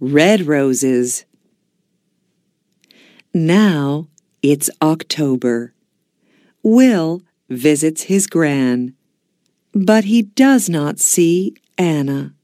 [0.00, 1.24] red roses.
[3.34, 4.08] Now
[4.42, 5.74] it's October.
[6.62, 8.94] Will visits his gran,
[9.72, 12.34] but he does not see Anna.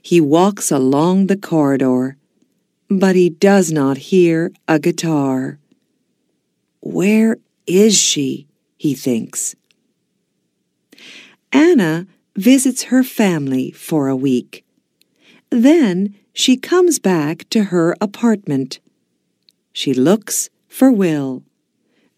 [0.00, 2.16] He walks along the corridor,
[2.88, 5.58] but he does not hear a guitar.
[6.80, 8.46] Where is she?
[8.76, 9.56] he thinks.
[11.52, 14.63] Anna visits her family for a week.
[15.50, 18.80] Then she comes back to her apartment.
[19.72, 21.42] She looks for Will,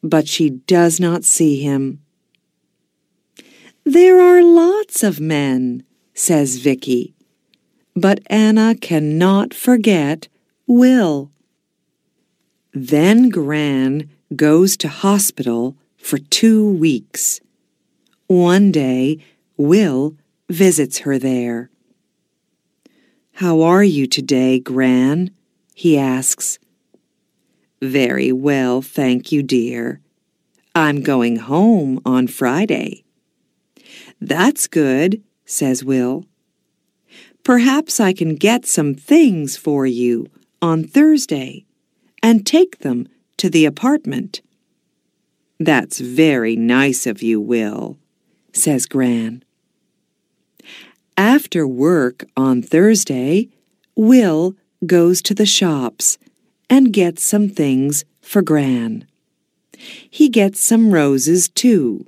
[0.03, 2.01] but she does not see him.
[3.85, 5.85] There are lots of men,
[6.15, 7.15] says Vicky,
[7.95, 10.29] but Anna cannot forget
[10.67, 11.31] Will.
[12.73, 17.41] Then Gran goes to hospital for two weeks.
[18.27, 19.19] One day,
[19.57, 20.17] Will
[20.49, 21.71] visits her there.
[23.41, 25.31] How are you today, Gran?
[25.75, 26.59] he asks.
[27.83, 30.01] Very well, thank you, dear.
[30.75, 33.05] I'm going home on Friday.
[34.23, 36.25] That's good, says Will.
[37.45, 40.29] Perhaps I can get some things for you
[40.63, 41.67] on Thursday
[42.23, 44.41] and take them to the apartment.
[45.61, 47.99] That's very nice of you, Will,
[48.55, 49.45] says Gran.
[51.17, 53.49] After work on Thursday,
[53.95, 56.19] Will goes to the shops
[56.69, 59.07] and gets some things for Gran.
[60.11, 62.07] He gets some roses too,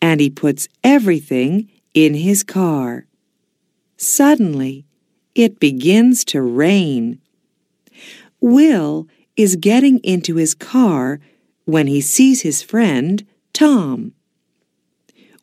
[0.00, 3.06] and he puts everything in his car.
[3.96, 4.84] Suddenly,
[5.34, 7.20] it begins to rain.
[8.40, 11.18] Will is getting into his car
[11.64, 14.12] when he sees his friend, Tom.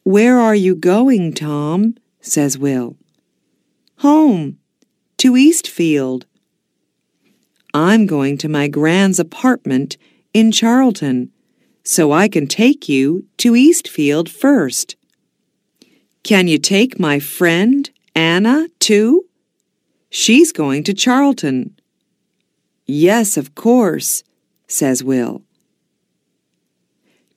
[0.03, 1.95] Where are you going, Tom?
[2.25, 2.97] Says Will.
[3.99, 4.57] Home,
[5.17, 6.25] to Eastfield.
[7.73, 9.97] I'm going to my Gran's apartment
[10.33, 11.31] in Charlton,
[11.83, 14.95] so I can take you to Eastfield first.
[16.23, 19.25] Can you take my friend, Anna, too?
[20.09, 21.77] She's going to Charlton.
[22.85, 24.23] Yes, of course,
[24.67, 25.43] says Will.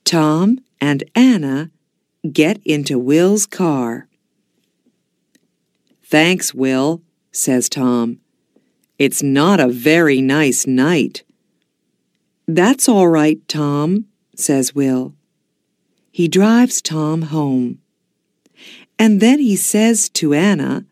[0.05, 1.71] Tom and Anna
[2.33, 4.08] get into Will's car.
[6.11, 7.03] Thanks, Will,
[7.33, 8.19] says Tom.
[8.99, 11.23] It's not a very nice night.
[12.47, 15.15] That's all right, Tom, says Will.
[16.11, 17.81] He drives Tom home.
[18.99, 20.87] And then he says to Anna,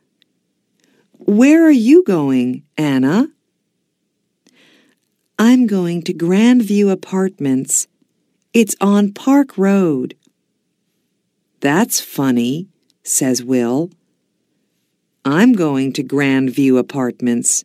[1.19, 3.28] Where are you going, Anna?
[5.38, 7.87] I'm going to Grandview Apartments.
[8.53, 10.15] It's on Park Road.
[11.60, 12.69] That's funny,
[13.03, 13.91] says Will.
[15.29, 17.65] I'm going to Grandview Apartments.